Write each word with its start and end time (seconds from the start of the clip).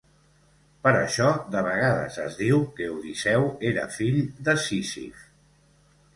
Per 0.85 0.93
això 1.01 1.27
de 1.55 1.61
vegades 1.67 2.17
es 2.23 2.39
diu 2.39 2.65
que 2.81 2.89
Odisseu 2.95 3.47
era 3.75 3.85
fill 3.99 4.19
de 4.51 4.59
Sísif. 4.67 5.25